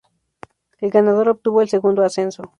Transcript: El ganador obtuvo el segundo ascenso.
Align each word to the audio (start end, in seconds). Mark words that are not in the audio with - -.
El 0.79 0.89
ganador 0.89 1.29
obtuvo 1.29 1.61
el 1.61 1.69
segundo 1.69 2.03
ascenso. 2.03 2.49